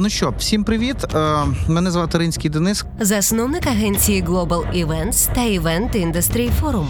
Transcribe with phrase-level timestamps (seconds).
[0.00, 0.96] Ну що, всім привіт.
[1.14, 2.84] Е, мене звати Ринський Денис.
[3.00, 6.86] засновник агенції Global Events та Event Industry Forum.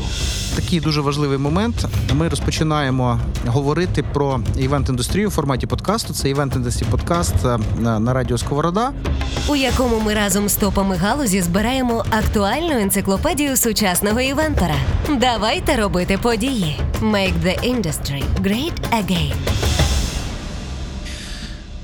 [0.57, 1.87] Такий дуже важливий момент.
[2.15, 6.15] Ми розпочинаємо говорити про івент-індустрію в форматі подкасту.
[6.15, 7.35] Це івент індустрі подкаст
[7.79, 8.93] на, на радіо Сковорода.
[9.49, 14.77] у якому ми разом з топами галузі збираємо актуальну енциклопедію сучасного івентора.
[15.21, 16.81] Давайте робити події.
[17.03, 19.35] Make the industry great again.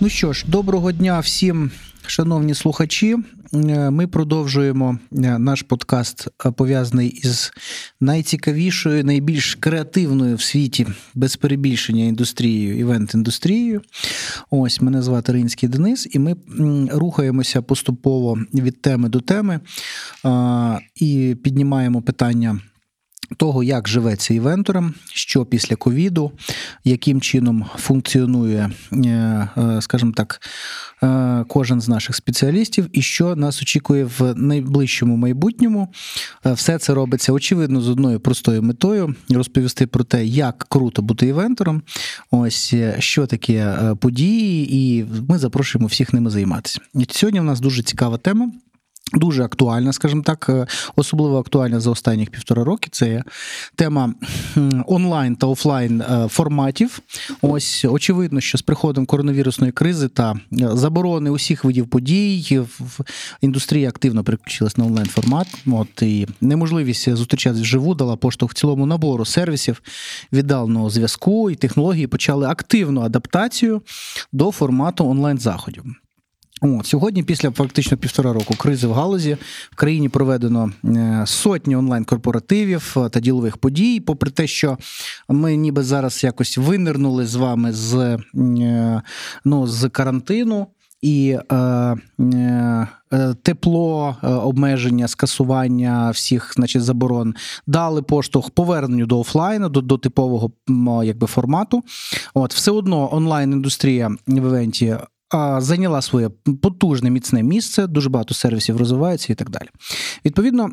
[0.05, 1.71] Ну що ж, доброго дня всім,
[2.07, 3.17] шановні слухачі.
[3.55, 7.53] Е, Ми продовжуємо е, наш подкаст, е, пов'язаний із
[8.01, 13.81] найцікавішою, найбільш креативною в світі без перебільшення індустрією, івент-індустрією.
[14.51, 16.37] Ось мене звати Ринський Денис, і ми
[16.93, 19.61] рухаємося поступово від теми до теми
[20.95, 22.61] і піднімаємо питання.
[23.37, 26.33] Того, як живеться івенторам, що після ковіду,
[26.85, 28.99] яким чином функціонує, е,
[29.59, 30.41] е, скажімо так,
[31.03, 35.89] е, кожен з наших спеціалістів, і що нас очікує в найближчому майбутньому.
[36.45, 41.83] Все це робиться очевидно з одною простою метою розповісти про те, як круто бути івентором,
[42.31, 46.81] ось що таке події, і ми запрошуємо всіх ними займатися.
[47.11, 48.51] Сьогодні в нас дуже цікава тема.
[49.13, 50.67] Дуже актуальна, скажімо так, е,
[50.97, 52.89] особливо актуальна за останніх півтора роки.
[52.93, 53.23] Це
[53.77, 54.15] тема
[54.87, 56.99] онлайн та офлайн е, форматів.
[57.43, 60.37] Ось очевидно, що з приходом коронавірусної кризи та е,
[60.73, 63.05] заборони усіх видів подій в- в
[63.41, 65.47] індустрія активно переключилась на онлайн формат.
[65.67, 69.83] От і неможливість зустрічатися вживу дала поштовх цілому набору сервісів
[70.33, 73.83] віддаленого зв'язку і технології почали активну адаптацію
[74.33, 75.85] до формату онлайн заходів.
[76.65, 79.37] От, сьогодні, після фактично півтора року кризи в галузі,
[79.71, 84.01] в країні проведено е, сотні онлайн-корпоративів е, та ділових подій.
[84.01, 84.79] Попри те, що
[85.29, 89.03] ми ніби зараз якось винирнули з вами з, е,
[89.45, 90.67] ну, з карантину.
[91.03, 91.57] І е,
[92.21, 92.87] е,
[93.43, 97.35] тепло, е, обмеження, скасування всіх значить, заборон
[97.67, 100.51] дали поштовх поверненню до офлайну, до, до типового
[101.05, 101.83] якби, формату.
[102.35, 104.97] От, все одно онлайн-індустрія в івенті
[105.59, 106.29] зайняла своє
[106.63, 109.69] потужне міцне місце, дуже багато сервісів розвивається і так далі.
[110.25, 110.71] Відповідно.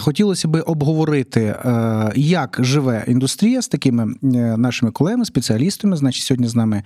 [0.00, 5.96] Хотілося би обговорити, е, як живе індустрія з такими е, нашими колегами, спеціалістами.
[5.96, 6.82] Значить, сьогодні з нами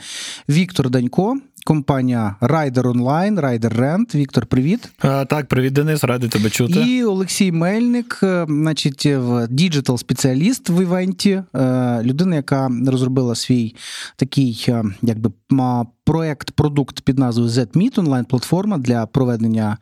[0.48, 1.36] Віктор Данько,
[1.68, 4.14] компанія Rider Online, Rider Rent.
[4.14, 4.88] Віктор, привіт.
[4.98, 6.72] А, так, привіт, Денис, радий тебе чути.
[6.80, 13.74] І Олексій Мельник, е, значить, в діджитал спеціаліст в івенті, е, людина, яка розробила свій
[14.16, 19.76] такий, е, якби ма- проект, продукт під назвою ZMeet, онлайн-платформа для проведення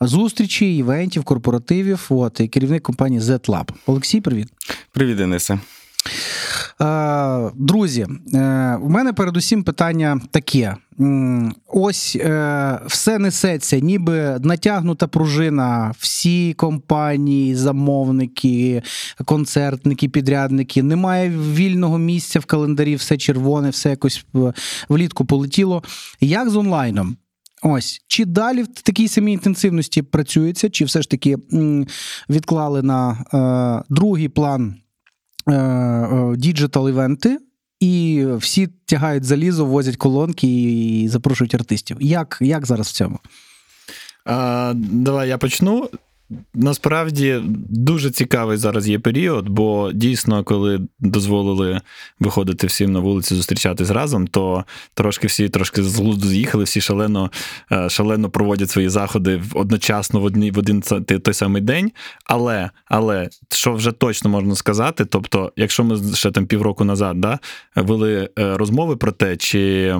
[0.00, 2.06] зустрічей, івентів, корпоративів.
[2.08, 3.70] От і керівник компанії ZLab.
[3.86, 4.48] Олексій, привіт.
[4.92, 5.58] Привіт, Денисе.
[6.80, 10.76] Е, Друзі, е, у мене передусім питання таке.
[11.66, 15.92] Ось е, все несеться, ніби натягнута пружина.
[15.98, 18.82] Всі компанії, замовники,
[19.24, 20.82] концертники, підрядники.
[20.82, 24.26] Немає вільного місця в календарі, все червоне, все якось
[24.88, 25.82] влітку полетіло.
[26.20, 27.16] Як з онлайном?
[27.62, 31.36] Ось чи далі в такій самій інтенсивності працюється, чи все ж таки
[32.28, 34.74] відклали на другий план
[36.36, 37.38] діджитал-івенти,
[37.80, 41.96] і всі тягають залізо, возять колонки і запрошують артистів.
[42.00, 43.18] Як, як зараз в цьому?
[44.24, 45.88] А, давай я почну.
[46.54, 51.80] Насправді дуже цікавий зараз є період, бо дійсно, коли дозволили
[52.20, 57.30] виходити всім на вулицю, зустрічатись разом, то трошки всі трошки з глузду з'їхали, всі шалено,
[57.72, 60.80] е, шалено проводять свої заходи одночасно в одні в один
[61.22, 61.92] той самий день.
[62.24, 67.38] Але, але що вже точно можна сказати, тобто, якщо ми ще там півроку назад да,
[67.76, 69.94] вели е, розмови про те, чи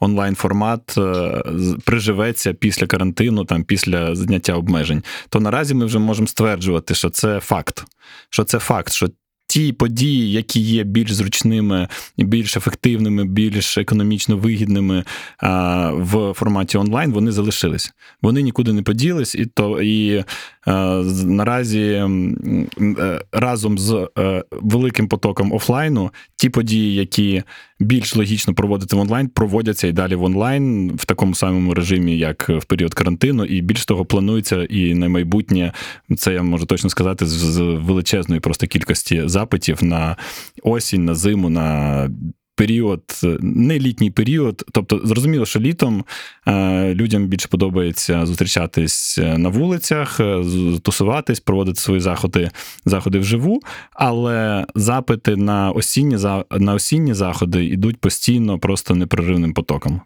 [0.00, 1.42] онлайн-формат е,
[1.84, 7.40] приживеться після карантину, там після зняття обмежень, то наразі ми вже можемо стверджувати, що це
[7.40, 7.84] факт.
[8.30, 9.08] Що це факт, що
[9.48, 11.88] ті події, які є більш зручними,
[12.18, 15.04] більш ефективними, більш економічно вигідними
[15.38, 17.92] а, в форматі онлайн, вони залишились.
[18.22, 20.24] Вони нікуди не поділись, і то і
[20.66, 27.42] а, наразі м, е, разом з е, великим потоком офлайну ті події, які
[27.80, 32.48] більш логічно проводити в онлайн, проводяться і далі в онлайн в такому самому режимі, як
[32.48, 35.72] в період карантину, і більш того, планується і на майбутнє,
[36.16, 40.16] це я можу точно сказати, з, величезної просто кількості запитів на
[40.62, 42.10] осінь, на зиму, на.
[42.58, 43.02] Період,
[43.40, 46.04] не літній період, тобто зрозуміло, що літом
[46.48, 50.44] е, людям більше подобається зустрічатись на вулицях, е,
[50.82, 52.50] тусуватись, проводити свої заходи,
[52.84, 53.60] заходи вживу,
[53.92, 56.16] але запити на осінні
[56.50, 60.00] на осінні заходи йдуть постійно, просто непрерывным потоком.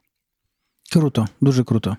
[0.93, 1.97] Круто, дуже круто.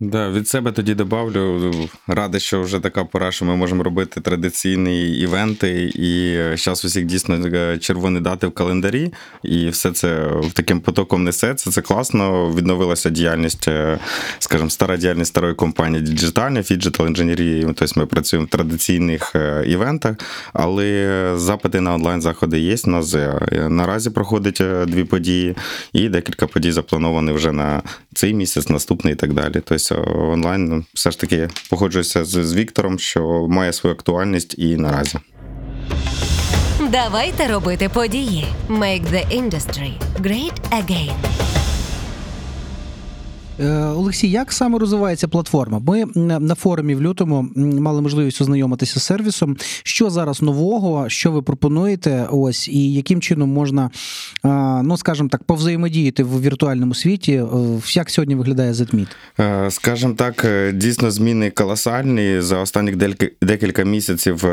[0.00, 1.72] Да, від себе тоді добавлю.
[2.06, 7.46] Радий, що вже така пора, що ми можемо робити традиційні івенти, і зараз усіх дійсно
[7.46, 9.12] е, червоні дати в календарі,
[9.42, 11.70] і все це таким потоком несеться.
[11.70, 12.50] Це класно.
[12.50, 13.98] Відновилася діяльність, е,
[14.38, 17.66] скажімо, стара діяльність старої компанії діджитальної, фіджитал інженерії.
[17.76, 20.16] Тобто ми працюємо в традиційних е, івентах,
[20.52, 22.76] але запити на онлайн-заходи є.
[22.84, 23.16] У нас
[23.68, 25.56] наразі проходить дві події,
[25.92, 27.82] і декілька подій заплановані вже на
[28.14, 29.52] цей місяць, наступний і так далі.
[29.52, 34.76] Тобто онлайн ну, все ж таки погоджуюся з, з Віктором, що має свою актуальність і
[34.76, 35.18] наразі.
[36.90, 38.46] Давайте робити події.
[38.68, 41.14] Make the industry great again.
[43.60, 45.82] Е, Олексій, як саме розвивається платформа?
[45.86, 49.56] Ми на форумі в лютому мали можливість ознайомитися з сервісом.
[49.82, 52.26] Що зараз нового, що ви пропонуєте?
[52.30, 53.90] Ось і яким чином можна,
[54.84, 57.32] ну скажімо так, повзаємодіяти в віртуальному світі?
[57.32, 57.46] Е,
[57.94, 59.08] як сьогодні виглядає ZMeet?
[59.40, 62.40] Е, скажімо так, дійсно зміни колосальні.
[62.40, 62.92] За останні
[63.42, 64.44] декілька місяців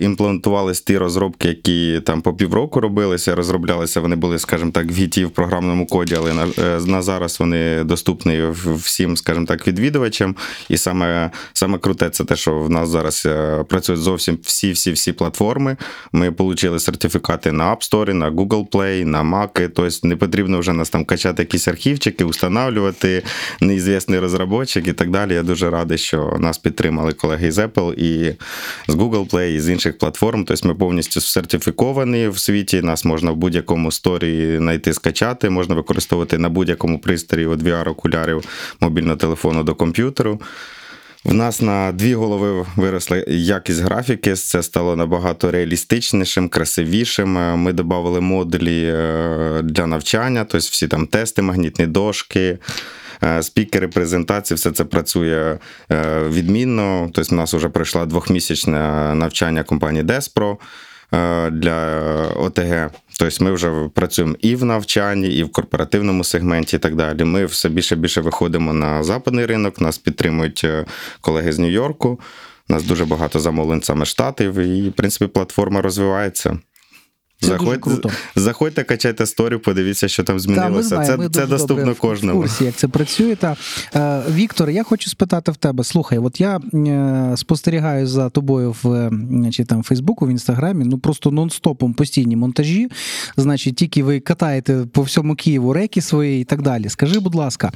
[0.00, 4.00] імплементувалися ті розробки, які там по півроку робилися, розроблялися.
[4.00, 6.46] Вони були, скажімо так, в гіті в програмному коді, але на,
[6.86, 10.36] на зараз вони доступний всім, скажімо так, відвідувачам.
[10.68, 15.76] І саме саме круте, це те, що в нас зараз е, працюють зовсім всі-всі-всі платформи.
[16.12, 19.70] Ми отримали сертифікати на App Store, на Google Play, на Mac.
[19.74, 23.22] Тобто не потрібно вже нас там качати якісь архівчики, встановлювати
[23.60, 25.34] неізвісний розробочик і так далі.
[25.34, 28.36] Я дуже радий, що нас підтримали колеги з Apple і
[28.88, 30.44] з Google Play, і з інших платформ.
[30.44, 32.82] Тобто ми повністю сертифіковані в світі.
[32.82, 38.44] Нас можна в будь-якому сторі знайти, скачати, можна використовувати на будь-якому пристрої от VR окулярів
[38.80, 40.40] мобільного телефону до комп'ютеру.
[41.24, 47.32] В нас на дві голови виросла якість графіки, це стало набагато реалістичнішим, красивішим.
[47.58, 52.58] Ми додали модулі е, для навчання, тобто всі там тести, магнітні дошки,
[53.24, 55.58] е, спікери, презентації, все це працює
[55.92, 57.10] е, відмінно.
[57.12, 60.56] Тобто, в нас вже пройшла двохмісячне навчання компанії Despro
[61.52, 62.02] для
[62.36, 62.90] ОТГ.
[63.18, 67.24] Тобто ми вже працюємо і в навчанні, і в корпоративному сегменті, і так далі.
[67.24, 69.80] Ми все більше більше виходимо на западний ринок.
[69.80, 70.84] Нас підтримують е,
[71.20, 72.20] колеги з Нью-Йорку.
[72.68, 76.58] У нас дуже багато замовлень саме штатів, і в принципі платформа розвивається.
[77.42, 78.10] Це Заходь, дуже круто.
[78.36, 80.96] Заходьте, качайте сторі, подивіться, що там змінилося.
[80.96, 82.38] Та, це це доступно кожному.
[82.38, 83.36] В курсі, як це працює.
[83.36, 83.56] Та,
[83.94, 85.84] е, Віктор, я хочу спитати в тебе.
[85.84, 89.10] Слухай, от я е, спостерігаю за тобою в
[89.50, 92.88] чи там, Фейсбуку, в інстаграмі, ну просто нон-стопом постійні монтажі.
[93.36, 96.88] Значить, тільки ви катаєте по всьому Києву реки свої і так далі.
[96.88, 97.72] Скажи, будь ласка,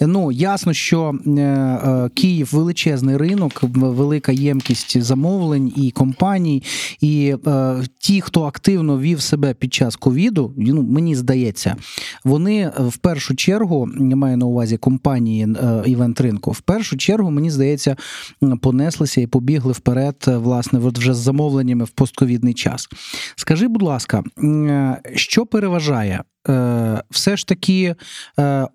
[0.00, 6.62] ну ясно, що е, е, Київ величезний ринок, велика ємкість замовлень і компаній,
[7.00, 11.76] і е, ті, хто активно вів себе під час ковіду, ну мені здається,
[12.24, 16.50] вони е, в першу чергу я маю на увазі компанії е, івент ринку.
[16.50, 17.96] В першу чергу, мені здається,
[18.62, 22.88] понеслися і побігли вперед, е, власне, вже з замовленнями в постковідний час.
[23.36, 24.22] Скажи, будь ласка,
[25.14, 26.22] що переважає?
[27.10, 27.94] Все ж таки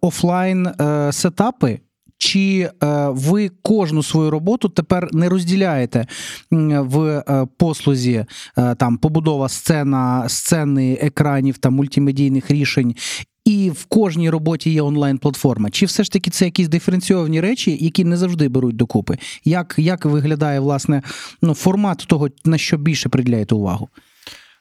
[0.02, 0.70] офлайн
[1.12, 1.80] сетапи
[2.26, 2.72] чи е,
[3.10, 6.08] ви кожну свою роботу тепер не розділяєте
[6.52, 8.26] в е, послузі
[8.58, 12.96] е, там побудова сцена, сцени екранів та мультимедійних рішень?
[13.46, 15.70] І в кожній роботі є онлайн-платформа.
[15.70, 19.18] Чи все ж таки це якісь диференційовані речі, які не завжди беруть докупи?
[19.44, 21.02] Як як виглядає власне
[21.42, 23.90] ну, формат того, на що більше приділяєте увагу?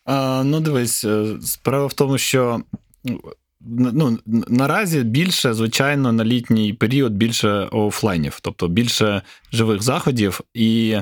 [0.05, 1.07] А, Ну, дивись,
[1.43, 2.61] справа в тому, що
[3.67, 4.19] ну,
[4.49, 10.41] наразі більше, звичайно, на літній період більше офлайнів, тобто більше живих заходів.
[10.55, 10.97] І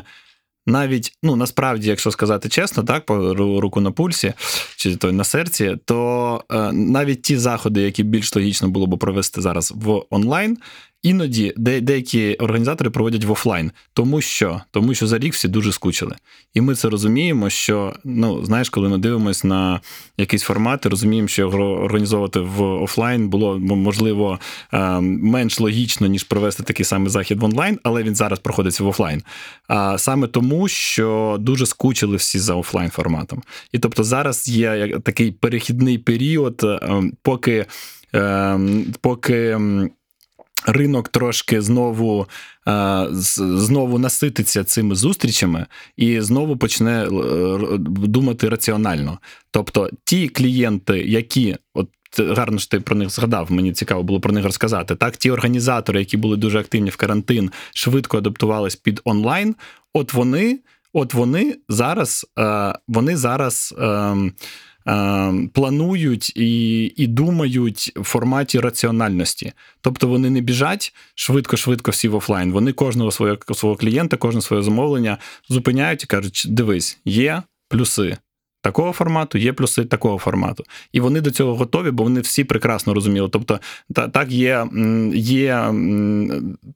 [0.67, 4.33] навіть, ну насправді, якщо сказати чесно, так, по руку на пульсі
[4.77, 9.41] чи то на серці, то е, навіть ті заходи, які більш логічно було б провести
[9.41, 10.59] зараз в онлайн,
[11.03, 15.73] Іноді де, деякі організатори проводять в офлайн, тому що тому що за рік всі дуже
[15.73, 16.17] скучили.
[16.55, 19.81] І ми це розуміємо, що ну знаєш, коли ми дивимося на
[20.19, 24.39] якісь формати, розуміємо, що його організовувати в офлайн було можливо
[24.73, 28.87] е, менш логічно, ніж провести такий самий захід в онлайн, але він зараз проходиться в
[28.87, 29.23] офлайн.
[29.69, 33.43] А саме тому, що дуже скучили всі за офлайн форматом.
[33.73, 37.67] І тобто зараз є такий перехідний період, ем, поки.
[38.15, 39.59] Ем, поки
[40.67, 42.27] Ринок трошки знову
[42.69, 45.67] е, знову насититься цими зустрічами
[45.97, 47.09] і знову почне е,
[47.79, 49.19] думати раціонально.
[49.51, 51.89] Тобто, ті клієнти, які от
[52.19, 54.95] гарно що ти про них згадав, мені цікаво було про них розказати.
[54.97, 59.55] Так, ті організатори, які були дуже активні в карантин, швидко адаптувались під онлайн.
[59.95, 60.59] От вони,
[60.93, 63.75] от вони зараз, е, вони зараз.
[64.87, 69.53] Ем, планують і і думають в форматі раціональності.
[69.81, 72.53] Тобто вони не біжать швидко-швидко всі в офлайн.
[72.53, 78.17] Вони кожного свого свого клієнта, кожне своє замовлення зупиняють і кажуть: дивись, є плюси
[78.63, 80.65] такого формату, є плюси такого формату.
[80.93, 83.29] І вони до цього готові, бо вони всі прекрасно розуміли.
[83.33, 83.61] Тобто,
[83.95, 84.67] та, так є
[85.15, 85.75] є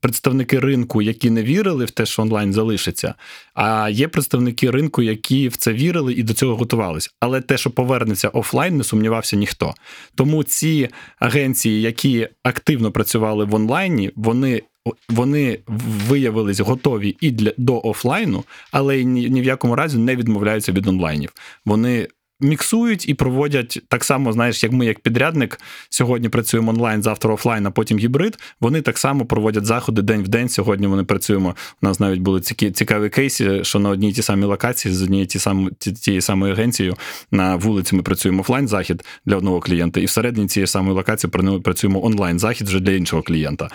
[0.00, 3.14] представники ринку, які не вірили в те, що онлайн залишиться,
[3.54, 7.10] а є представники ринку, які в це вірили і до цього готувалися.
[7.20, 9.74] Але те, що повернеться офлайн, не сумнівався ніхто.
[10.14, 10.88] Тому ці
[11.18, 14.62] агенції, які активно працювали в онлайні, вони
[15.08, 15.58] вони
[16.08, 20.86] виявились готові і для до офлайну, але ні, ні в якому разі не відмовляються від
[20.86, 21.32] онлайнів.
[21.64, 22.08] Вони
[22.40, 27.66] міксують і проводять так само, знаєш, як ми, як підрядник, сьогодні працюємо онлайн, завтра офлайн,
[27.66, 28.38] а потім гібрид.
[28.60, 30.48] Вони так само проводять заходи день в день.
[30.48, 31.56] Сьогодні вони працюємо.
[31.82, 35.38] У нас навіть були цікаві кейси, що на одній ті самі локації з однією ті
[35.38, 35.70] самі,
[36.02, 36.96] тією самою агенцією
[37.30, 42.04] на вулиці ми працюємо офлайн захід для одного клієнта, і всередині цієї самої локації працюємо
[42.04, 43.68] онлайн захід вже для іншого клієнта.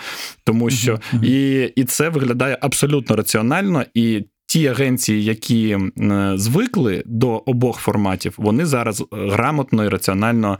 [0.44, 5.78] Тому що і, і це виглядає абсолютно раціонально і ті агенції, які
[6.34, 10.58] звикли до обох форматів, вони зараз е, грамотно і раціонально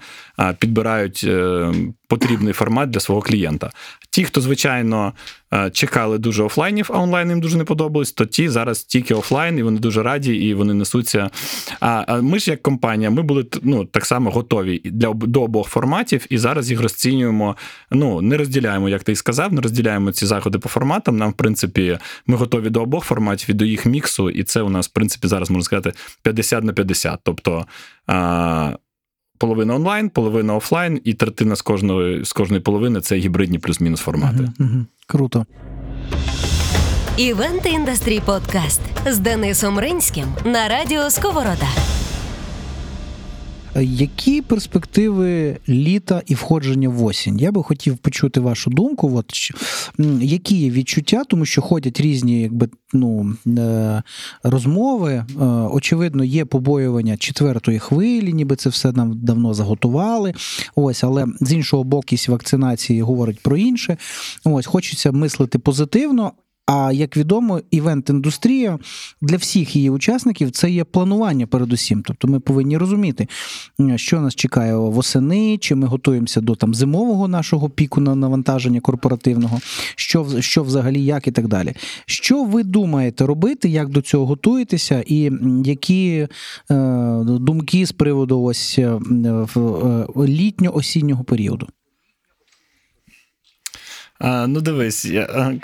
[0.59, 1.73] підбирають е,
[2.13, 3.71] потрібний формат для свого клієнта.
[4.11, 5.13] Ті, хто, звичайно,
[5.55, 9.59] е, чекали дуже офлайнів, а онлайн їм дуже не подобалось, то ті зараз тільки офлайн,
[9.59, 11.31] і вони дуже раді, і вони несуться.
[11.81, 16.27] А ми ж, як компанія, ми були ну, так само готові для до обох форматів,
[16.31, 17.57] і зараз їх розцінюємо.
[17.91, 21.17] Ну, не розділяємо, як ти і сказав, не розділяємо ці заходи по форматам.
[21.17, 24.69] Нам, в принципі, ми готові до обох форматів і до їх міксу, і це у
[24.69, 25.93] нас, в принципі, зараз можна сказати
[26.23, 27.21] 50 на 50.
[27.23, 27.67] Тобто
[29.43, 34.39] половина онлайн, половина офлайн, і третина з кожної з кожної половини це гібридні плюс-мінус формати.
[34.39, 34.87] Угу, угу.
[35.07, 35.47] Круто.
[37.17, 41.69] Івент індастрі подкаст з Денисом Ринським на радіо Сковорода.
[43.81, 47.39] Які перспективи літа і входження в осінь?
[47.39, 49.17] Я би хотів почути вашу думку.
[49.17, 49.33] От,
[50.23, 54.03] Які є відчуття, тому що ходять різні якби, ну, е,
[54.43, 55.13] розмови.
[55.13, 60.35] Е, очевидно, є побоювання четвертої хвилі, ніби це все нам давно заготували.
[60.75, 63.97] Ось, Але з іншого боку, вакцинації говорить про інше.
[64.45, 66.33] Ось, Хочеться мислити позитивно,
[66.67, 68.79] а як відомо, івент-індустрія
[69.21, 72.03] для всіх її учасників це є планування передусім.
[72.07, 73.29] Тобто ми повинні розуміти,
[73.97, 79.61] що нас чекає восени, чи ми готуємося до там зимового нашого піку на навантаження корпоративного,
[79.97, 81.75] що що взагалі, як і так далі.
[82.07, 85.31] Що ви думаєте робити, як до цього готуєтеся, і
[85.65, 86.29] які е,
[87.25, 91.67] думки з приводу ось е, е, літньо-осіннього періоду?
[94.25, 95.55] Ну, дивись, я,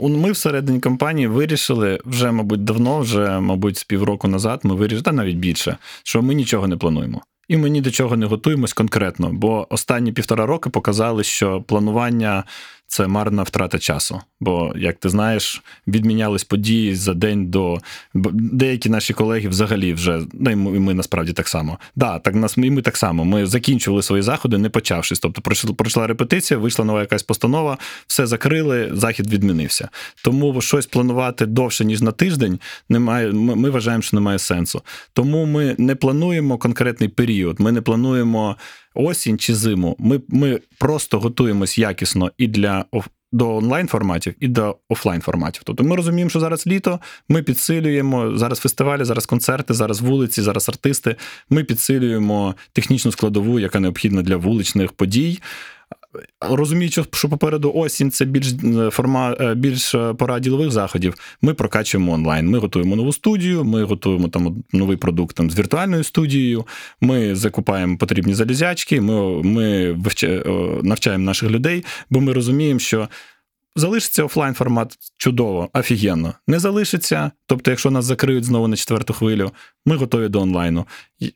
[0.00, 5.12] ми всередині компанії вирішили вже, мабуть, давно, вже, мабуть, з півроку назад ми вирішили, та
[5.12, 7.22] навіть більше, що ми нічого не плануємо.
[7.48, 12.44] І ми ні до чого не готуємось конкретно, бо останні півтора роки показали, що планування
[12.88, 14.20] це марна втрата часу.
[14.40, 17.78] Бо, як ти знаєш, відмінялись події за день до
[18.34, 21.78] деякі наші колеги взагалі вже ну і ми, насправді так само.
[21.96, 23.24] Да, так нас і ми так само.
[23.24, 25.18] Ми закінчували свої заходи, не почавшись.
[25.18, 29.88] Тобто, пройшла, пройшла репетиція, вийшла нова якась постанова, все закрили, захід відмінився.
[30.24, 33.32] Тому щось планувати довше ніж на тиждень, немає.
[33.32, 34.82] Ми вважаємо, що немає сенсу.
[35.12, 37.60] Тому ми не плануємо конкретний період.
[37.60, 38.56] Ми не плануємо
[38.98, 39.96] осінь чи зиму.
[39.98, 42.84] Ми ми просто готуємось якісно і для
[43.32, 45.62] до онлайн форматів, і до офлайн форматів.
[45.64, 50.68] Тобто ми розуміємо, що зараз літо, ми підсилюємо зараз фестивалі, зараз концерти, зараз вулиці, зараз
[50.68, 51.16] артисти.
[51.50, 55.38] Ми підсилюємо технічну складову, яка необхідна для вуличних подій.
[56.40, 61.14] Розуміючи, що попереду осінь це більш е, форма, е, більш е, пора ділових заходів.
[61.42, 62.50] Ми прокачуємо онлайн.
[62.50, 66.66] Ми готуємо нову студію, ми готуємо там новий продукт там, з віртуальною студією.
[67.00, 69.00] Ми закупаємо потрібні залізячки.
[69.00, 69.96] Ми ми
[70.82, 73.08] навчаємо наших людей, бо ми розуміємо, що
[73.76, 76.34] залишиться офлайн формат чудово, офігенно.
[76.46, 77.30] Не залишиться.
[77.46, 79.50] Тобто, якщо нас закриють знову на четверту хвилю,
[79.88, 80.86] ми готові до онлайну.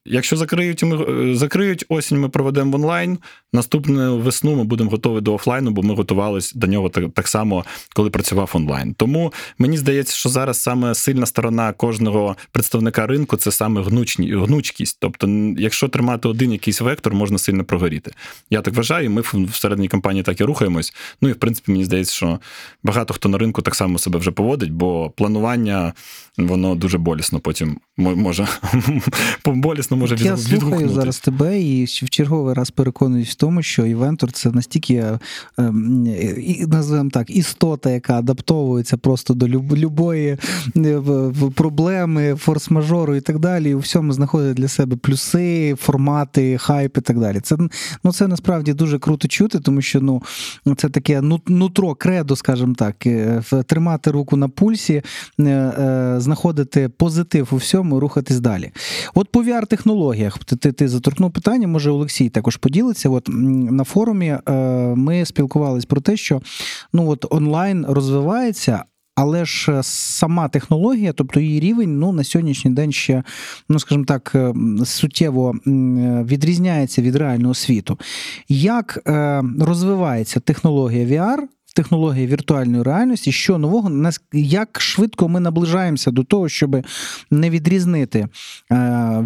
[0.05, 3.19] Якщо закриють, ми е, закриють осінь, ми проведемо в онлайн.
[3.53, 7.65] Наступну весну ми будемо готові до офлайну, бо ми готувалися до нього так, так само,
[7.95, 8.95] коли працював онлайн.
[8.95, 14.97] Тому мені здається, що зараз саме сильна сторона кожного представника ринку це саме гнучні, гнучкість.
[15.01, 15.29] Тобто,
[15.59, 18.13] якщо тримати один якийсь вектор, можна сильно прогоріти.
[18.51, 20.95] Я так вважаю, ми всередині компанії так і рухаємось.
[21.21, 22.39] Ну і в принципі, мені здається, що
[22.83, 25.93] багато хто на ринку так само себе вже поводить, бо планування
[26.39, 32.55] воно дуже болісно потім може що болісно може Я слухаю зараз тебе і в черговий
[32.55, 35.19] раз переконуюсь в тому, що івентор це настільки е,
[35.59, 36.07] ем,
[36.69, 40.39] називаємо так, істота, яка адаптовується просто до любої
[40.77, 41.03] е,
[41.55, 43.71] проблеми, форс-мажору і так далі.
[43.71, 47.41] І у всьому знаходить для себе плюси, формати, хайп і так далі.
[47.41, 47.57] Це
[48.05, 50.23] ну, це насправді дуже круто чути, тому що ну,
[50.77, 55.03] це таке нутро, кредо, скажімо так, е, тримати руку на пульсі,
[56.17, 58.71] знаходити позитив у всьому, рухатись далі.
[59.15, 63.09] От по VR-технологіях ти, ти заторкнув питання, може Олексій також поділиться.
[63.11, 64.53] От на форумі е,
[64.97, 66.41] ми спілкувалися про те, що
[66.93, 68.85] ну от онлайн розвивається.
[69.15, 73.23] Але ж сама технологія, тобто її рівень, ну на сьогоднішній день ще,
[73.69, 75.55] ну скажімо так, е, суттєво
[76.27, 77.99] відрізняється від реального світу.
[78.49, 81.39] Як е, розвивається технологія VR
[81.73, 86.87] технології віртуальної реальності, що нового, як швидко ми наближаємося до того, щоб
[87.31, 88.29] не відрізнити е,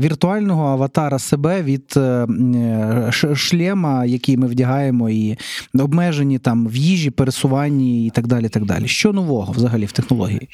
[0.03, 2.27] віртуального аватара себе від е,
[3.35, 5.39] шлема, який ми вдягаємо, і
[5.79, 8.49] обмежені там в їжі, пересуванні і так далі.
[8.49, 8.89] так далі.
[8.89, 10.49] Що нового взагалі в технології?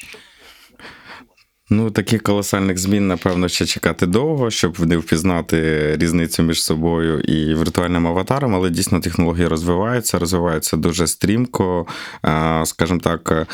[1.69, 7.55] Ну, таких колосальних змін, напевно, ще чекати довго, щоб не впізнати різницю між собою і
[7.55, 11.87] віртуальним аватаром, але дійсно технології розвиваються, розвиваються дуже стрімко,
[12.63, 13.47] скажімо так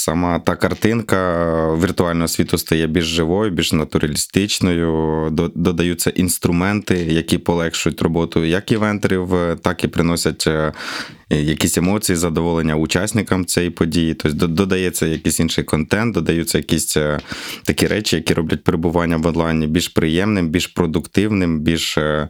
[0.00, 5.28] сама та картинка віртуального світу стає більш живою, більш натуралістичною.
[5.54, 10.72] Додаються інструменти, які полегшують роботу як івентерів, так і приносять е,
[11.30, 14.14] якісь емоції, задоволення учасникам цієї події.
[14.14, 17.18] Тобто додається якийсь інший контент, додаються якісь е,
[17.64, 22.28] такі речі, які роблять перебування в онлайні більш приємним, більш продуктивним, більш, е,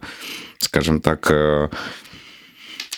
[0.59, 1.33] скажімо так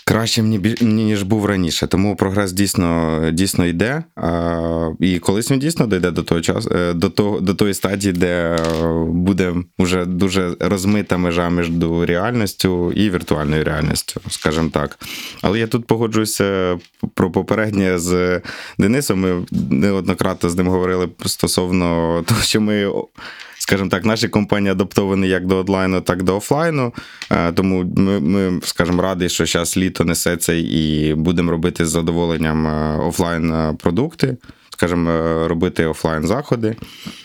[0.05, 0.49] кращим,
[0.81, 1.87] ніж був раніше.
[1.87, 4.03] Тому прогрес дійсно дійсно йде.
[4.99, 8.57] І колись він дійсно дійде до того часу, е, до того, до тої стадії, де
[9.07, 11.69] буде вже дуже розмита межа між
[12.07, 14.99] реальністю і віртуальною реальністю, скажімо так.
[15.41, 16.77] Але я тут погоджуюся
[17.13, 18.41] про попереднє з
[18.77, 19.19] Денисом.
[19.19, 22.91] Ми неоднократно з ним говорили стосовно того, що ми
[23.63, 26.93] скажімо так, наші компанії адаптовані як до онлайну, так і до офлайну.
[27.31, 32.67] Е, тому ми, ми скажімо, раді, що зараз літо несеться і будемо робити з задоволенням
[32.67, 34.37] е, офлайн продукти,
[34.69, 36.75] скажімо, е, робити офлайн заходи.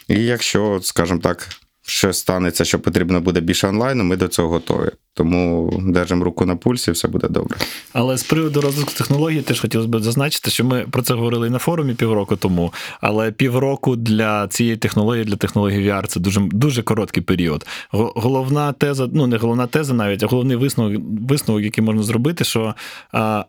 [0.09, 1.49] І якщо, скажімо так,
[1.87, 4.91] щось станеться, що потрібно буде більше онлайну, ми до цього готові.
[5.19, 7.57] Тому держимо руку на пульсі, все буде добре.
[7.93, 11.51] Але з приводу розвитку технологій, теж хотілося б зазначити, що ми про це говорили і
[11.51, 12.73] на форумі півроку тому.
[13.01, 17.67] Але півроку для цієї технології, для технології VR це дуже дуже короткий період.
[17.91, 22.75] Головна теза, ну не головна теза, навіть а головний висновок, висновок, який можна зробити, що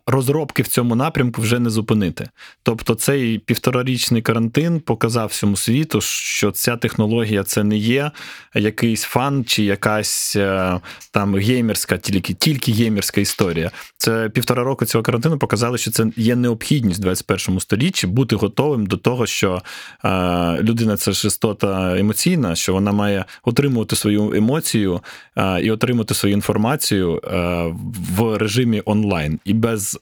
[0.06, 2.28] розробки в цьому напрямку вже не зупинити.
[2.62, 8.10] Тобто, цей півторарічний карантин показав всьому світу, що ця технологія це не є
[8.54, 10.80] якийсь фан чи якась е,
[11.10, 13.70] там геймерська, тільки тільки геймерська історія.
[13.96, 18.86] Це півтора року цього карантину показали, що це є необхідність в 21 столітті бути готовим
[18.86, 19.62] до того, що
[20.04, 25.00] е, людина це ж істота емоційна, що вона має отримувати свою емоцію
[25.36, 27.74] е, і отримати свою інформацію е,
[28.16, 29.98] в режимі онлайн і без.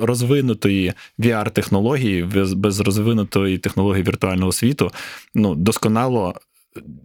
[0.00, 2.24] Розвинутої VR-технології,
[2.56, 4.90] без розвинутої технології віртуального світу,
[5.34, 6.34] ну досконало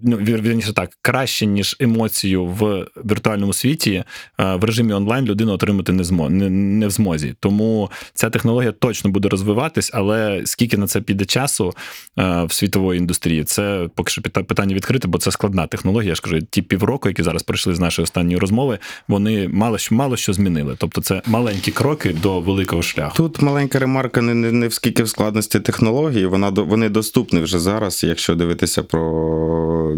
[0.02, 4.04] ну, вірніше так, краще, ніж емоцію в віртуальному світі,
[4.40, 7.36] е, в режимі онлайн людина отримати не змо, не, не в змозі.
[7.40, 11.74] Тому ця технологія точно буде розвиватись, але скільки на це піде часу
[12.20, 16.10] е, в світової індустрії, це поки що питання відкрите, бо це складна технологія.
[16.10, 19.96] Я ж кажу, ті півроку, які зараз прийшли з нашої останньої розмови, вони мало що
[19.96, 20.76] мало що змінили.
[20.78, 23.18] Тобто, це маленькі кроки до великого шляху.
[23.18, 27.60] Тут маленька ремарка не не, не в скільки в складності технології, вона вони доступні вже
[27.60, 29.02] зараз, якщо дивитися про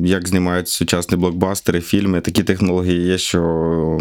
[0.03, 3.39] як знімають сучасні блокбастери, фільми, такі технології є, що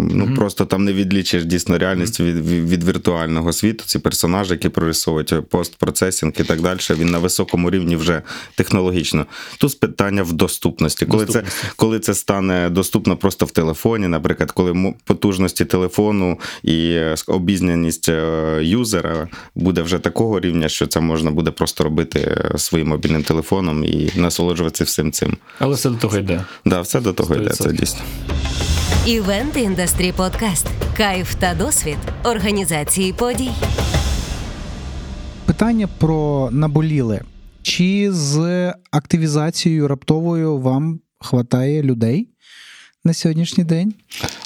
[0.00, 0.34] ну mm-hmm.
[0.34, 2.42] просто там не відлічиш дійсно реальність mm-hmm.
[2.42, 3.84] від, від віртуального світу.
[3.86, 6.78] Ці персонажі, які прорисовують постпроцесінг і так далі.
[6.90, 8.22] Він на високому рівні вже
[8.54, 9.26] технологічно.
[9.58, 11.06] Тут питання в доступності.
[11.06, 11.42] Коли це
[11.76, 19.28] коли це стане доступно просто в телефоні, наприклад, коли потужності телефону і обізнаність е, юзера
[19.54, 24.84] буде вже такого рівня, що це можна буде просто робити своїм мобільним телефоном і насолоджуватися
[24.84, 25.36] всім цим.
[25.58, 26.44] Але все до того йде.
[26.64, 27.40] Да, все до того 100%.
[27.40, 28.00] йде, це дійсно.
[29.06, 30.66] Івент індастрі подкаст.
[30.96, 33.50] Кайф та досвід організації подій.
[35.46, 37.20] Питання про наболіли.
[37.62, 38.38] Чи з
[38.90, 42.28] активізацією раптовою вам хватає людей
[43.04, 43.94] на сьогоднішній день?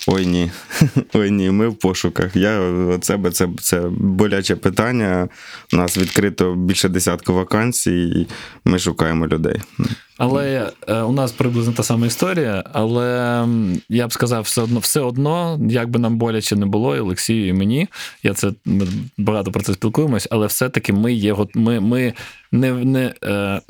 [0.07, 0.51] Ой, ні.
[1.15, 2.37] Ой, ні, ми в пошуках.
[2.37, 2.61] Я
[3.01, 5.29] це, це, це боляче питання.
[5.73, 8.27] У нас відкрито більше десятку вакансій, і
[8.65, 9.61] ми шукаємо людей.
[10.19, 13.45] Але е, у нас приблизно та сама історія, але
[13.89, 17.49] я б сказав, все одно, все одно, як би нам боляче не було, і Олексію,
[17.49, 17.89] і мені.
[18.23, 18.87] Я це ми
[19.19, 22.13] багато про це спілкуємось, але все-таки ми є ми, ми
[22.53, 23.61] не, не е,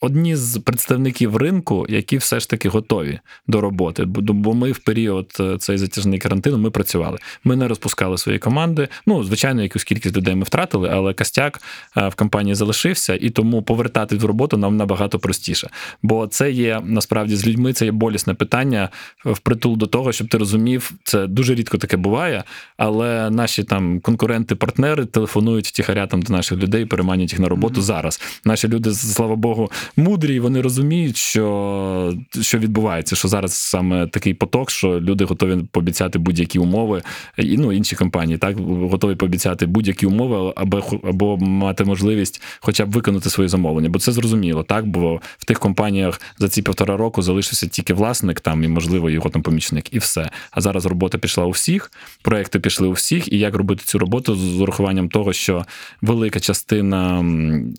[0.00, 4.04] одні з представників ринку, які все ж таки готові до роботи.
[4.04, 7.18] Бо бо ми в період е, цей затяжний карантину ми працювали.
[7.44, 8.88] Ми не розпускали свої команди.
[9.06, 11.60] Ну, звичайно, якусь кількість людей ми втратили, але костяк
[11.96, 15.70] е, в компанії залишився, і тому повертати в роботу нам набагато простіше.
[16.02, 18.88] Бо це є насправді з людьми, це є болісне питання
[19.24, 22.44] впритул до того, щоб ти розумів, це дуже рідко таке буває.
[22.76, 28.20] Але наші там конкуренти-партнери телефонують втіхаря там до наших людей, переманюють їх на роботу зараз.
[28.44, 34.70] Наші люди, слава Богу, мудрі, вони розуміють, що, що відбувається, що зараз саме такий поток,
[34.70, 37.02] що люди готові пообіцяти будь-які умови,
[37.38, 42.90] і ну інші компанії так готові пообіцяти будь-які умови, аби або мати можливість, хоча б
[42.90, 43.88] виконати свої замовлення.
[43.88, 48.40] Бо це зрозуміло, так бо в тих компаніях за ці півтора року залишився тільки власник
[48.40, 50.30] там і, можливо, його там помічник, і все.
[50.50, 54.34] А зараз робота пішла у всіх, проекти пішли у всіх, і як робити цю роботу
[54.34, 55.64] з урахуванням того, що
[56.02, 57.24] велика частина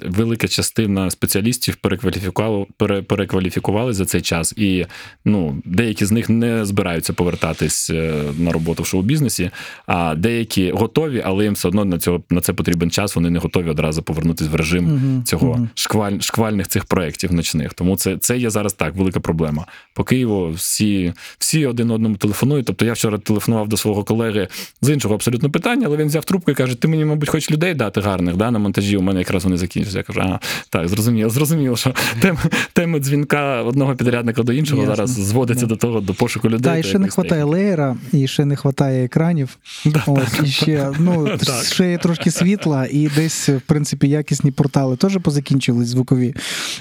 [0.05, 4.85] велика частина спеціалістів перекваліфікували, пере, перекваліфікували за цей час, і
[5.25, 9.49] ну деякі з них не збираються повертатись е, на роботу в шоу-бізнесі,
[9.85, 13.15] а деякі готові, але їм все одно на цього на це потрібен час.
[13.15, 15.69] Вони не готові одразу повернутись в режим Мгм, цього мгм.
[15.73, 17.73] шкваль, шквальних цих проєктів ночних.
[17.73, 19.65] Тому це, це є зараз так, велика проблема.
[19.93, 22.65] По Києву всі, всі один одному телефонують.
[22.65, 24.47] Тобто я вчора телефонував до свого колеги
[24.81, 27.73] з іншого абсолютно питання, але він взяв трубку і каже: Ти мені, мабуть, хочеш людей
[27.73, 28.97] дати гарних да, на монтажі.
[28.97, 29.97] У мене якраз вони закінчаться.
[29.97, 32.39] Я кажу, а так, зрозуміло, зрозуміло, що тема,
[32.73, 34.95] тема дзвінка одного підрядника до іншого Ясно.
[34.95, 35.69] зараз зводиться Да.
[35.69, 36.73] до того, до пошуку людей.
[36.75, 39.57] Так, і ще не вистачає леєра, і ще не вистачає екранів.
[39.85, 41.65] Да, да, і ще, ну, Так.
[41.65, 46.35] ще є трошки світла, і десь, в принципі, якісні портали теж позакінчились звукові.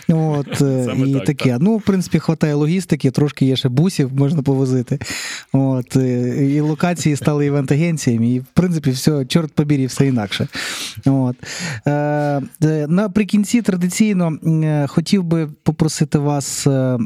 [0.09, 1.51] От, е, Саме і так, таке.
[1.51, 1.59] так.
[1.61, 4.99] Ну, в принципі, хватає логістики, трошки є ще бусів, можна повозити.
[5.53, 10.49] От, е, і локації стали івент-агенціями, і, в принципі, все, чорт побірі, все інакше.
[11.07, 11.37] От.
[11.87, 12.40] Е,
[12.88, 14.38] наприкінці традиційно
[15.01, 16.99] хотів би попросити вас е,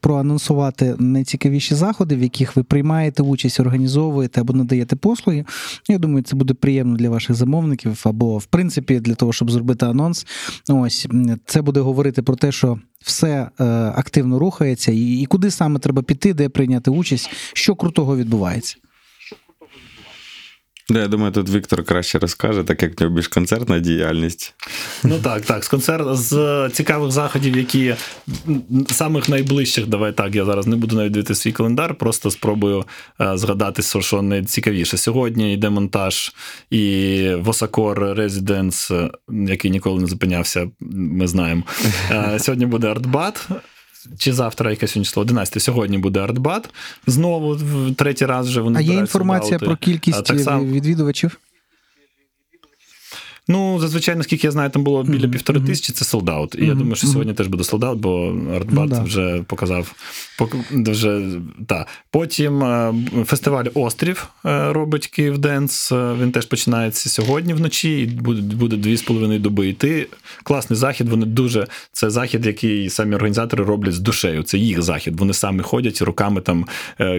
[0.00, 5.44] проанонсувати найцікавіші заходи, в яких ви приймаєте участь, організовуєте або надаєте послуги.
[5.88, 9.86] Я думаю, це буде приємно для ваших замовників, або, в принципі, для того, щоб зробити
[9.86, 10.26] анонс.
[10.68, 11.08] Ось
[11.46, 13.64] це буде говорити про те, що все е,
[13.96, 18.76] активно рухається, і куди саме треба піти, де прийняти участь, що крутого відбувається.
[20.88, 24.54] Да, я думаю, тут Віктор краще розкаже, так як в нього більш концертна діяльність.
[25.04, 25.64] Ну так, так.
[25.64, 27.94] З концерт з цікавих заходів, які
[28.90, 30.34] самих найближчих, давай так.
[30.34, 32.84] Я зараз не буду навіть дивити свій календар, просто спробую
[33.20, 34.96] е, згадати, що, найцікавіше.
[34.96, 36.32] Сьогодні йде монтаж
[36.70, 38.04] і Восакор
[38.90, 41.62] е, який ніколи не зупинявся, ми знаємо.
[42.10, 43.48] Е, Сьогодні буде Артбат.
[44.18, 45.20] Чи завтра яке сьогодні число?
[45.22, 45.62] 11.
[45.62, 46.68] Сьогодні буде Артбат.
[47.06, 49.66] Знову в третій раз вже вони А є інформація баути.
[49.66, 51.38] про кількість так само- відвідувачів?
[53.48, 56.56] Ну, зазвичай, наскільки я знаю, там було біля півтори тисячі, це солдат.
[56.58, 59.02] І я думаю, що сьогодні теж буде солдат, бо Артбат Ну, да.
[59.02, 59.92] вже показав.
[60.38, 61.22] пок- Вже,
[61.66, 61.86] та.
[62.10, 62.94] Потім е,
[63.26, 65.92] фестиваль Острів е, робить Київ Денс.
[65.92, 70.06] Е, Він теж починається сьогодні вночі, і буде, дві з половиною доби йти.
[70.42, 71.08] Класний захід.
[71.08, 71.66] Вони дуже.
[71.92, 74.42] Це захід, який самі організатори роблять з душею.
[74.42, 75.20] Це їх захід.
[75.20, 76.66] Вони самі ходять руками там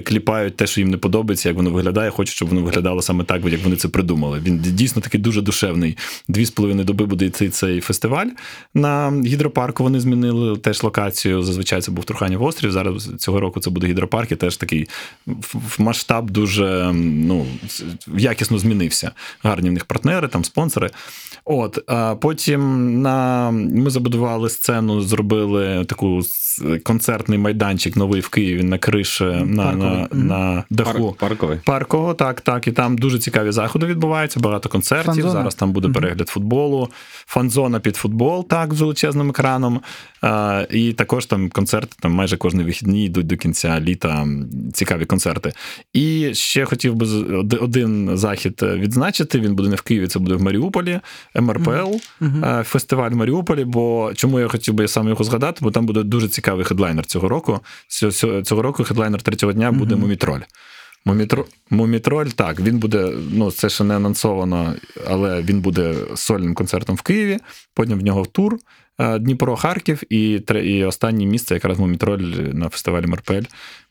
[0.03, 2.09] кліпають те, що їм не подобається, як воно виглядає.
[2.09, 4.39] Хочуть, щоб воно виглядало саме так, як вони це придумали.
[4.43, 5.97] Він дійсно такий дуже душевний.
[6.27, 8.27] Дві з половиною доби буде йти цей фестиваль.
[8.73, 11.43] На гідропарку вони змінили теж локацію.
[11.43, 12.71] Зазвичай це був Труханів острів.
[12.71, 14.87] Зараз цього року це буде гідропарк, і теж такий
[15.79, 17.45] масштаб дуже ну,
[18.17, 19.11] якісно змінився.
[19.43, 20.89] Гарні в них партнери, там спонсори.
[21.45, 26.21] От, а потім на ми забудували сцену, зробили таку
[26.83, 31.03] концертний майданчик новий в Києві на криші на, на, на даху.
[31.03, 31.59] Парк, парковий.
[31.65, 32.67] Паркового, так, так.
[32.67, 35.13] І там дуже цікаві заходи відбуваються, багато концертів.
[35.13, 35.31] Фан-зона?
[35.31, 35.93] Зараз там буде Мгм.
[36.07, 36.89] Перегляд футболу,
[37.25, 39.81] фан-зона під футбол, так, з величезним екраном.
[40.21, 44.27] А, і також там концерти, там майже кожні вихідні йдуть до кінця літа.
[44.73, 45.53] Цікаві концерти.
[45.93, 47.05] І ще хотів би
[47.61, 49.39] один захід е, відзначити.
[49.39, 50.99] Він буде не в Києві, це буде в Маріуполі,
[51.35, 52.43] МРПЛ, Мгм.
[52.45, 53.65] е, фестиваль в Маріуполі.
[53.65, 55.59] Бо чому я хотів би саме його згадати?
[55.61, 57.59] Бо там буде дуже цікавий хедлайнер цього року.
[58.43, 60.01] Цього- року хедлайнер третього дня буде Мгм.
[60.03, 60.41] Мумітроль.
[61.07, 61.45] Мумітро...
[61.69, 64.75] Мумітроль, так, він буде, ну це ще не анонсовано,
[65.07, 67.37] але він буде сольним концертом в Києві.
[67.73, 68.57] Потім в нього тур
[68.99, 72.19] е, Дніпро, Харків і і останнє місце, якраз Мумітроль
[72.53, 73.43] на фестивалі Марпель.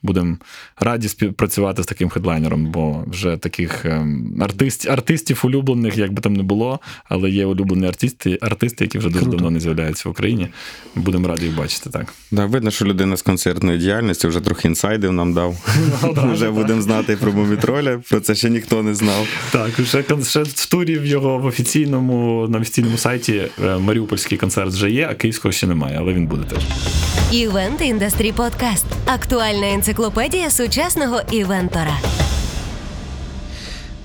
[0.07, 0.37] Будемо
[0.81, 6.35] раді співпрацювати з таким хедлайнером, бо вже таких ем, артист, артистів улюблених, як би там
[6.35, 9.37] не було, але є улюблені артисти, артисти, які вже дуже Круто.
[9.37, 10.49] давно не з'являються в Україні.
[10.95, 11.91] Будемо раді їх бачити.
[11.91, 12.15] так.
[12.31, 15.57] Да, Видно, що людина з концертної діяльності вже трохи інсайдів нам дав.
[16.17, 19.27] Ну, вже будемо знати про Мумітроля, про це ще ніхто не знав.
[19.53, 24.91] Так, ще, в турі в його в офіційному на офіційному сайті е, Маріупольський концерт вже
[24.91, 26.63] є, а київського ще немає, але він буде теж.
[27.33, 28.87] Івент індастрі подкаст.
[29.07, 31.99] Актуальна енциклопедія сучасного івентора.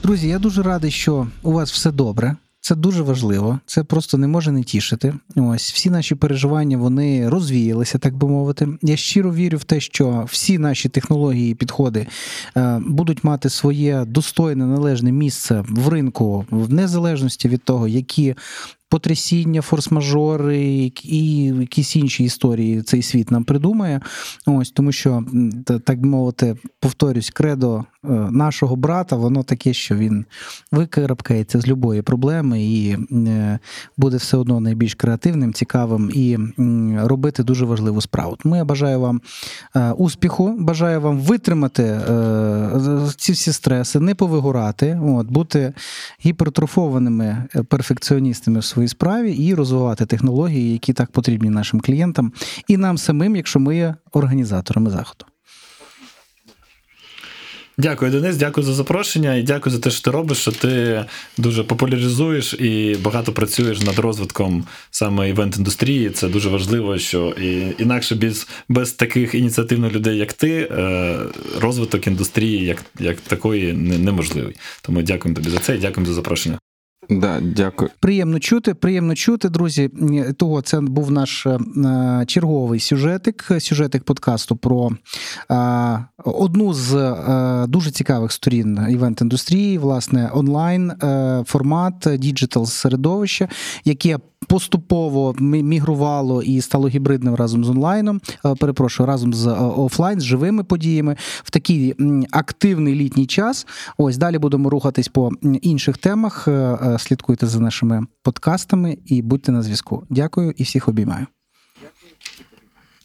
[0.04, 2.36] Друзі, я дуже радий, що у вас все добре.
[2.64, 5.14] Це дуже важливо, це просто не може не тішити.
[5.36, 8.68] Ось всі наші переживання вони розвіялися, так би мовити.
[8.82, 12.08] Я щиро вірю в те, що всі наші технології і підходи
[12.58, 18.36] е, будуть мати своє достойне належне місце в ринку, в незалежності від того, які
[18.92, 24.02] потрясіння, форс-мажори і якісь інші історії цей світ нам придумає.
[24.46, 25.24] Ось тому, що
[25.86, 30.26] так би мовити, повторюсь, кредо е, нашого брата, воно таке, що він
[30.72, 33.60] викарабкається з любої проблеми і е,
[33.98, 36.38] буде все одно найбільш креативним, цікавим і
[36.98, 38.38] робити дуже важливу справу.
[38.44, 39.22] Тому я бажаю вам
[39.76, 42.00] е, успіху, бажаю вам витримати
[43.18, 45.74] ці всі стреси, не повигорати, от, бути
[46.26, 52.34] гіпертрофованими перфекціоністами в своїй своїй справі і розвивати технології, які так потрібні нашим клієнтам,
[52.68, 55.26] і нам самим, якщо ми є організаторами заходу.
[57.78, 61.06] Дякую, Денис, дякую за запрошення і дякую за те, що ти робиш, що ти
[61.38, 66.10] дуже популяризуєш і багато працюєш над розвитком саме івент-індустрії.
[66.10, 71.18] Це дуже важливо, що і інакше без без таких ініціативних людей, як ти, е,
[71.60, 74.56] розвиток індустрії як як такої неможливий.
[74.82, 76.60] Тому дякую тобі за це і дякую за запрошення.
[77.12, 77.92] Да, дякую.
[78.00, 79.90] Приємно чути, приємно чути, друзі.
[80.38, 81.60] Того це був наш е,
[82.28, 84.90] черговий сюжетик, сюжетик подкасту про
[86.26, 90.92] одну з е, дуже цікавих сторін івент-індустрії, власне, онлайн
[91.46, 93.48] формат, діджитал середовище,
[93.86, 98.22] яке поступово мігрувало і стало гібридним разом з онлайном.
[98.60, 101.96] Перепрошую, разом з офлайн, з живими подіями в такий
[102.32, 103.68] активний літній час.
[103.98, 105.32] Ось далі будемо рухатись по
[105.62, 106.48] інших темах.
[107.00, 110.04] Слідкуйте за нашими подкастами і будьте на зв'язку.
[110.10, 111.28] Дякую і всіх обіймаю.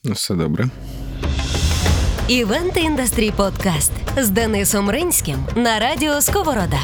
[0.04, 0.68] Ну, все добре.
[2.28, 6.78] Івент Індастрі Подкаст з Денисом Ринським на радіо Сковорода.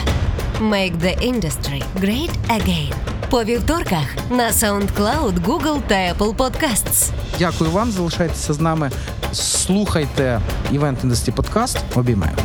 [0.60, 2.92] Make the industry great again.
[3.30, 7.10] По вівторках на SoundCloud, Google та Apple Podcasts.
[7.38, 7.90] Дякую вам.
[7.90, 8.90] Залишайтеся з нами.
[9.32, 10.40] Слухайте
[10.72, 11.78] Івент Індастрі Подкаст.
[11.94, 12.36] Обіймаю.